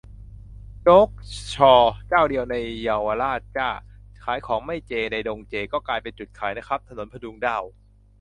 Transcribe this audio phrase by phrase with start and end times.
[0.81, 1.09] 'โจ๊ก
[1.55, 1.73] 'ชอ'
[2.09, 3.69] เจ้าเดียวในเยาวราชจ้า'
[4.23, 7.63] ขายของไม่เจ ในดงเจ ก็กลายเป็นจุดขายนะครับ ถนนผดุงด้าว